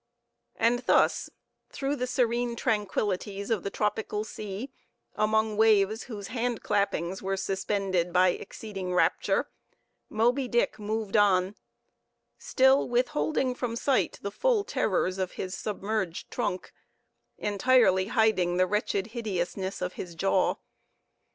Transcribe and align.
And 0.55 0.79
thus, 0.87 1.29
through 1.71 1.95
the 1.95 2.07
serene 2.07 2.55
tranquillities 2.55 3.51
of 3.51 3.61
the 3.61 3.69
tropical 3.69 4.23
sea, 4.23 4.71
among 5.13 5.57
waves 5.57 6.05
whose 6.05 6.29
hand 6.29 6.63
clappings 6.63 7.21
were 7.21 7.37
suspended 7.37 8.11
by 8.11 8.29
exceeding 8.29 8.95
rapture, 8.95 9.47
Moby 10.09 10.47
Dick 10.47 10.79
moved 10.79 11.15
on, 11.15 11.53
still 12.39 12.89
withholding 12.89 13.53
from 13.53 13.75
sight 13.75 14.17
the 14.23 14.31
full 14.31 14.63
terrors 14.63 15.19
of 15.19 15.33
his 15.33 15.55
submerged 15.55 16.31
trunk, 16.31 16.73
entirely 17.37 18.07
hiding 18.07 18.57
the 18.57 18.65
wretched 18.65 19.05
hideousness 19.13 19.83
of 19.83 19.93
his 19.93 20.15
jaw. 20.15 20.55